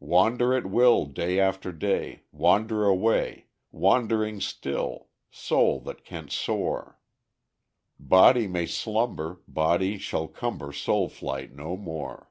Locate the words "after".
1.38-1.70